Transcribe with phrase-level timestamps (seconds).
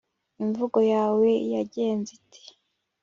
[0.43, 2.41] imvugo yawe yagenze ite